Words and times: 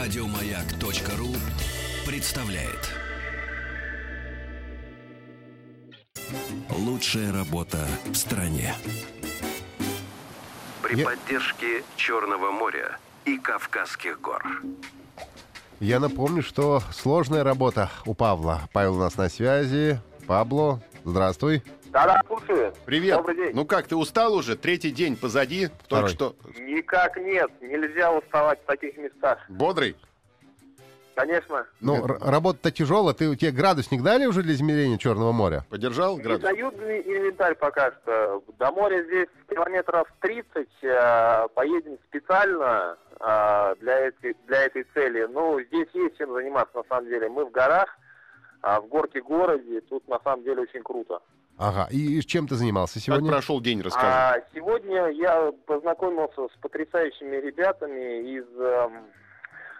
Радиомаяк.ру 0.00 1.28
представляет. 2.10 2.88
Лучшая 6.70 7.30
работа 7.34 7.86
в 8.06 8.14
стране. 8.14 8.74
При 10.80 10.96
Я- 10.96 11.04
поддержке 11.04 11.84
Черного 11.96 12.50
моря 12.50 12.96
и 13.26 13.36
Кавказских 13.36 14.18
гор. 14.22 14.42
Я 15.80 16.00
напомню, 16.00 16.42
что 16.42 16.82
сложная 16.94 17.44
работа 17.44 17.90
у 18.06 18.14
Павла. 18.14 18.70
Павел 18.72 18.94
у 18.96 19.00
нас 19.00 19.18
на 19.18 19.28
связи. 19.28 20.00
Пабло, 20.26 20.82
здравствуй. 21.04 21.62
Да-да, 21.90 22.20
слушаю. 22.26 22.72
Привет. 22.86 23.16
Добрый 23.16 23.36
день. 23.36 23.50
Ну 23.54 23.64
как, 23.64 23.86
ты 23.88 23.96
устал 23.96 24.34
уже? 24.34 24.56
Третий 24.56 24.90
день 24.92 25.16
позади. 25.16 25.68
Только 25.88 26.08
Второй. 26.08 26.08
что 26.10 26.36
Никак 26.60 27.16
нет, 27.16 27.50
нельзя 27.60 28.12
уставать 28.12 28.60
в 28.62 28.66
таких 28.66 28.96
местах. 28.96 29.38
бодрый. 29.48 29.96
Конечно. 31.16 31.66
Ну, 31.80 32.04
р- 32.04 32.18
работа-то 32.22 32.70
тяжелая. 32.70 33.12
Ты, 33.14 33.34
тебе 33.36 33.50
градусник 33.50 34.02
дали 34.02 34.24
уже 34.26 34.42
для 34.42 34.54
измерения 34.54 34.96
Черного 34.96 35.32
моря? 35.32 35.64
Подержал 35.68 36.16
Не 36.16 36.22
градус? 36.22 36.42
дают 36.42 36.78
мне 36.80 37.00
инвентарь 37.00 37.56
пока 37.56 37.90
что. 37.90 38.42
До 38.58 38.70
моря 38.70 39.02
здесь 39.04 39.26
километров 39.50 40.08
30. 40.20 40.68
э, 40.82 41.48
Поедем 41.54 41.98
специально 42.08 42.96
э, 43.18 43.74
для 43.80 43.98
этой, 43.98 44.36
для 44.46 44.62
этой 44.62 44.84
цели. 44.94 45.26
Ну, 45.30 45.60
здесь 45.60 45.88
есть 45.92 46.16
чем 46.16 46.32
заниматься 46.32 46.78
на 46.78 46.84
самом 46.84 47.08
деле. 47.10 47.28
Мы 47.28 47.44
в 47.44 47.50
горах, 47.50 47.88
а 48.62 48.80
в 48.80 48.86
горке 48.86 49.20
городе. 49.20 49.80
Тут 49.82 50.06
на 50.08 50.20
самом 50.20 50.44
деле 50.44 50.62
очень 50.62 50.82
круто. 50.82 51.20
Ага. 51.62 51.88
И, 51.90 52.20
чем 52.22 52.48
ты 52.48 52.54
занимался 52.54 52.94
Как 52.94 53.02
сегодня? 53.02 53.30
прошел 53.30 53.60
день, 53.60 53.82
расскажи. 53.82 54.06
А 54.10 54.42
сегодня 54.54 55.08
я 55.10 55.52
познакомился 55.66 56.48
с 56.48 56.56
потрясающими 56.62 57.36
ребятами 57.36 58.22
из... 58.34 58.46
эм, 58.58 59.04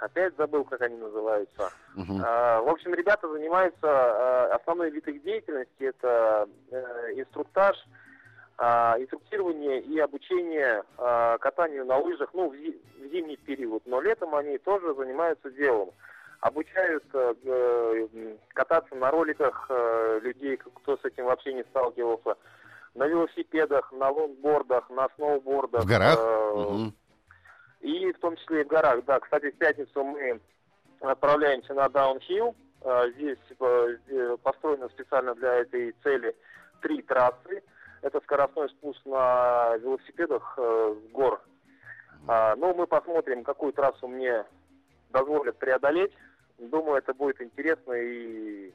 опять 0.00 0.36
забыл, 0.36 0.64
как 0.64 0.80
они 0.82 0.96
называются. 0.96 1.72
Мгм. 1.96 2.22
А, 2.24 2.60
В 2.62 2.68
общем, 2.68 2.94
ребята 2.94 3.28
занимаются, 3.28 3.80
э, 3.86 4.54
основной 4.54 4.90
вид 4.90 5.08
их 5.08 5.20
деятельности 5.24 5.82
это 5.82 6.48
э, 6.70 7.10
инструктаж, 7.16 7.76
а, 8.56 8.94
инструктирование 9.00 9.80
и 9.80 9.98
обучение 9.98 10.84
а, 10.96 11.38
катанию 11.38 11.84
на 11.84 11.96
лыжах, 11.98 12.30
ну, 12.34 12.50
в 12.50 12.54
зи- 12.54 12.80
в 13.00 13.08
зимний 13.12 13.36
период, 13.36 13.82
но 13.84 14.00
летом 14.00 14.32
они 14.36 14.58
тоже 14.58 14.94
занимаются 14.94 15.50
делом. 15.50 15.90
Обучают 16.44 17.04
э, 17.14 17.34
э, 17.42 18.36
кататься 18.52 18.94
на 18.94 19.10
роликах 19.10 19.64
э, 19.70 20.20
людей, 20.22 20.58
кто 20.58 20.98
с 20.98 21.04
этим 21.06 21.24
вообще 21.24 21.54
не 21.54 21.64
сталкивался, 21.70 22.36
на 22.94 23.06
велосипедах, 23.06 23.90
на 23.92 24.10
лонгбордах, 24.10 24.90
на 24.90 25.08
сноубордах. 25.16 25.84
В 25.84 25.88
горах? 25.88 26.18
э, 26.20 26.90
и 27.80 28.12
в 28.12 28.18
том 28.18 28.36
числе 28.36 28.60
и 28.60 28.64
в 28.64 28.66
горах, 28.66 29.02
да. 29.06 29.20
Кстати, 29.20 29.52
в 29.52 29.56
пятницу 29.56 30.04
мы 30.04 30.38
отправляемся 31.00 31.72
на 31.72 31.88
Даунхилл. 31.88 32.54
Здесь 33.14 33.38
построено 34.42 34.90
специально 34.90 35.34
для 35.34 35.54
этой 35.54 35.94
цели 36.02 36.36
три 36.82 37.00
трассы. 37.00 37.62
Это 38.02 38.20
скоростной 38.20 38.68
спуск 38.68 39.00
на 39.06 39.78
велосипедах 39.78 40.58
с 40.58 41.10
гор. 41.10 41.40
А, 42.28 42.54
Ну, 42.56 42.74
мы 42.74 42.86
посмотрим, 42.86 43.44
какую 43.44 43.72
трассу 43.72 44.08
мне 44.08 44.44
дозволят 45.08 45.56
преодолеть. 45.58 46.12
Думаю, 46.58 46.96
это 46.98 47.12
будет 47.14 47.40
интересно 47.40 47.92
и 47.94 48.72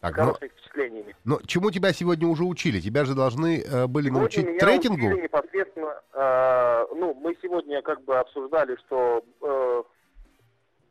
Так, 0.00 0.16
ну, 0.16 0.24
хорошими 0.24 0.48
впечатлениями. 0.48 1.16
но 1.24 1.38
чему 1.46 1.70
тебя 1.70 1.92
сегодня 1.92 2.26
уже 2.28 2.44
учили? 2.44 2.80
Тебя 2.80 3.04
же 3.04 3.14
должны 3.14 3.62
э, 3.62 3.86
были 3.86 4.06
Сегодня 4.06 4.20
научить 4.20 4.46
меня 4.46 4.58
трекингу? 4.58 5.06
учили 5.06 5.22
непосредственно, 5.22 6.00
э, 6.12 6.86
ну, 6.96 7.14
мы 7.14 7.36
сегодня 7.40 7.82
как 7.82 8.02
бы 8.02 8.18
обсуждали, 8.18 8.76
что 8.86 9.24
э, 9.42 9.82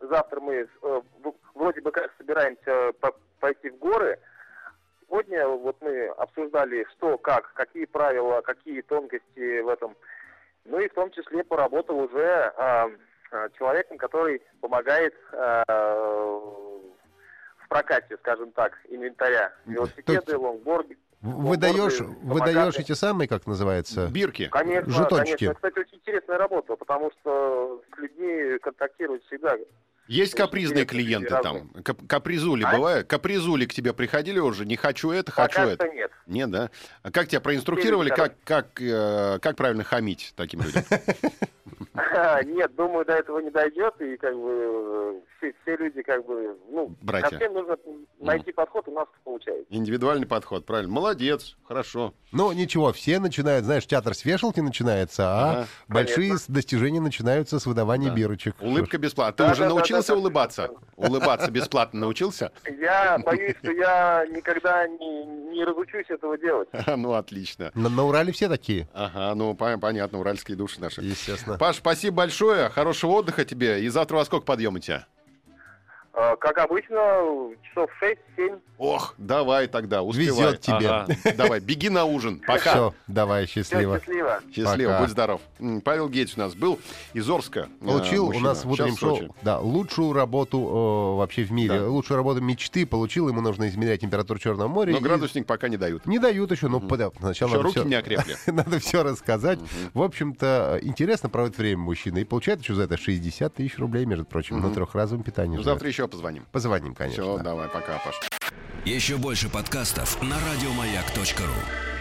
завтра 0.07 0.39
мы 0.39 0.53
э, 0.81 1.01
вроде 1.53 1.81
бы 1.81 1.91
как 1.91 2.11
собираемся 2.17 2.93
по- 2.99 3.15
пойти 3.39 3.69
в 3.69 3.77
горы. 3.77 4.17
Сегодня 5.07 5.47
вот 5.47 5.77
мы 5.81 6.07
обсуждали, 6.07 6.85
что, 6.95 7.17
как, 7.17 7.53
какие 7.53 7.85
правила, 7.85 8.41
какие 8.41 8.81
тонкости 8.81 9.59
в 9.61 9.67
этом. 9.69 9.95
Ну 10.63 10.79
и 10.79 10.87
в 10.89 10.93
том 10.93 11.11
числе 11.11 11.43
поработал 11.43 11.99
уже 11.99 12.53
э, 12.57 12.85
человеком, 13.57 13.97
который 13.97 14.41
помогает 14.61 15.13
э, 15.31 15.63
в 15.67 17.67
прокате, 17.69 18.17
скажем 18.17 18.51
так, 18.51 18.77
инвентаря. 18.89 19.53
Велосипеды, 19.65 20.37
лонгборды. 20.37 20.97
Выдаешь, 21.21 21.99
лонгборды, 21.99 22.33
выдаешь 22.33 22.55
самокаты. 22.75 22.81
эти 22.81 22.91
самые, 22.93 23.27
как 23.27 23.47
называется? 23.47 24.07
Бирки. 24.11 24.47
Конечно, 24.51 24.91
Жетончики. 24.91 25.45
конечно. 25.45 25.53
Кстати, 25.55 25.79
очень 25.79 25.97
интересная 25.97 26.37
работа, 26.37 26.75
потому 26.75 27.11
что 27.19 27.81
с 27.93 27.97
людьми 27.97 28.59
контактировать 28.59 29.23
всегда. 29.25 29.55
Есть 30.07 30.35
капризные 30.35 30.85
клиенты 30.85 31.29
там? 31.41 31.69
Кап- 31.83 32.05
Капризули 32.07 32.63
А? 32.63 32.75
бывает? 32.75 33.07
Капризули 33.07 33.65
к 33.65 33.73
тебе 33.73 33.91
приходили 33.91 34.37
уже? 34.37 34.63
Не 34.63 34.75
хочу 34.75 35.09
это, 35.09 35.31
хочу 35.31 35.61
Пока 35.61 35.71
это. 35.71 35.87
нет. 35.89 36.11
Нет, 36.27 36.51
да? 36.51 36.69
А 37.01 37.09
как 37.09 37.27
тебя 37.27 37.41
проинструктировали, 37.41 38.09
как, 38.09 38.35
как, 38.43 38.79
э, 38.79 39.39
как 39.41 39.55
правильно 39.55 39.83
хамить 39.83 40.33
таким 40.35 40.61
людям? 40.61 40.83
Нет, 42.45 42.75
думаю, 42.75 43.05
до 43.05 43.13
этого 43.13 43.39
не 43.39 43.49
дойдет, 43.49 43.93
и 44.01 44.17
как 44.17 44.35
бы 44.35 45.21
все, 45.37 45.53
все 45.63 45.75
люди 45.77 46.01
как 46.01 46.25
бы, 46.25 46.57
ну, 46.71 46.95
Братья. 47.01 47.29
ко 47.29 47.35
всем 47.37 47.53
нужно 47.53 47.77
найти 48.19 48.51
подход, 48.51 48.87
у 48.87 48.91
нас 48.91 49.03
это 49.11 49.19
получается. 49.23 49.65
Индивидуальный 49.69 50.27
подход, 50.27 50.65
правильно. 50.65 50.91
Молодец, 50.93 51.55
хорошо. 51.63 52.13
Ну, 52.31 52.51
ничего, 52.51 52.91
все 52.91 53.19
начинают, 53.19 53.65
знаешь, 53.65 53.85
театр 53.87 54.13
с 54.13 54.25
вешалки 54.25 54.59
начинается, 54.59 55.23
а 55.25 55.51
Ага. 55.51 55.67
большие 55.87 56.27
Конечно. 56.29 56.53
достижения 56.53 56.99
начинаются 57.01 57.59
с 57.59 57.65
выдавания 57.65 58.09
Да. 58.09 58.15
бирочек. 58.15 58.55
Улыбка 58.61 58.97
бесплатна. 58.97 59.37
Ты 59.37 59.43
Да, 59.43 59.51
уже 59.51 59.61
да, 59.63 59.69
да, 59.69 59.75
научился 59.75 60.07
да, 60.09 60.13
да. 60.15 60.19
улыбаться? 60.19 60.69
Улыбаться 60.97 61.51
бесплатно 61.51 61.99
научился? 62.01 62.51
Я 62.79 63.17
боюсь, 63.19 63.55
что 63.61 63.71
я 63.71 64.25
никогда 64.29 64.87
не, 64.87 65.25
не 65.55 65.63
разучусь 65.63 66.05
этого 66.09 66.37
делать. 66.37 66.69
Ну, 66.97 67.13
отлично. 67.13 67.71
На, 67.75 67.89
на 67.89 68.03
Урале 68.03 68.31
все 68.31 68.47
такие, 68.49 68.87
Ага, 68.93 69.33
ну, 69.35 69.53
пон- 69.53 69.79
понятно, 69.79 70.19
уральские 70.19 70.55
души 70.57 70.79
наши. 70.79 71.01
естественно. 71.01 71.57
Паш, 71.57 71.77
спасибо 71.77 72.17
большое, 72.17 72.69
хорошего 72.69 73.11
отдыха 73.11 73.45
тебе. 73.45 73.83
И 73.83 73.87
завтра 73.89 74.17
во 74.17 74.25
сколько 74.25 74.45
подъем 74.45 74.75
у 74.75 74.79
тебя? 74.79 75.07
Э, 76.17 76.35
Как 76.39 76.57
обычно, 76.59 76.95
часов 77.63 77.89
6-7. 78.37 78.59
Ох, 78.77 79.15
давай 79.17 79.67
тогда, 79.67 80.01
успевай. 80.01 80.27
Везет 80.27 80.61
тебе. 80.61 80.87
Ага, 80.89 81.07
Давай, 81.37 81.59
беги 81.61 81.89
на 81.89 82.03
ужин. 82.05 82.41
Пока. 82.45 82.71
Все, 82.71 82.93
давай, 83.07 83.45
Все, 83.45 83.63
счастливо. 83.63 83.99
счастливо. 83.99 84.39
Счастливо, 84.53 84.91
Пока. 84.91 85.01
будь 85.01 85.09
здоров. 85.11 85.41
Павел 85.83 86.09
Гейтс 86.09 86.35
у 86.35 86.39
нас 86.39 86.55
был 86.55 86.79
из 87.13 87.29
Орска. 87.29 87.67
э, 87.81 87.85
Получил 87.85 88.25
у 88.25 88.27
мужчина. 88.27 88.49
нас 88.49 88.65
в 88.65 88.71
утреннем 88.71 88.97
шоу 88.97 89.35
да, 89.43 89.59
лучшую 89.59 90.11
работу 90.13 90.59
э, 90.59 91.17
вообще 91.19 91.43
в 91.43 91.51
мире. 91.51 91.79
Да. 91.79 91.87
Лучшую 91.87 92.17
работу 92.17 92.41
мечты 92.41 92.85
получил. 92.85 93.27
Ему 93.29 93.39
нужно 93.41 93.67
измерять 93.69 94.01
температуру 94.01 94.39
Черного 94.39 94.67
моря. 94.67 94.91
Но 94.91 94.97
и 94.97 95.01
градусник 95.01 95.45
пока 95.45 95.69
не 95.69 95.77
дают. 95.77 96.05
Не 96.05 96.19
дают 96.19 96.51
еще, 96.51 96.67
ну, 96.67 96.79
пода- 96.81 97.11
сначала 97.17 97.49
Еще 97.49 97.57
надо 97.57 97.67
руки 97.67 97.79
всё- 97.79 97.87
не 97.87 97.95
окрепли. 97.95 98.35
Надо 98.51 98.79
все 98.79 99.03
рассказать. 99.03 99.59
В 99.93 100.01
общем-то, 100.01 100.79
интересно 100.81 101.29
проводит 101.29 101.57
время 101.57 101.81
мужчина. 101.81 102.17
И 102.19 102.23
получает 102.25 102.61
еще 102.61 102.73
за 102.73 102.83
это 102.83 102.97
60 102.97 103.53
тысяч 103.53 103.77
рублей, 103.79 104.05
между 104.05 104.25
прочим, 104.25 104.59
на 104.61 104.69
трехразовом 104.73 105.23
питании. 105.23 105.55
Ну, 105.57 105.63
завтра 105.63 105.87
еще 106.05 106.07
позвоним. 106.07 106.45
Позвоним, 106.51 106.95
конечно. 106.95 107.23
Все, 107.23 107.37
да. 107.37 107.43
давай, 107.43 107.67
пока, 107.67 107.99
Паш. 107.99 108.19
Еще 108.85 109.17
больше 109.17 109.49
подкастов 109.49 110.21
на 110.21 110.35
радиомаяк.ру. 110.39 111.94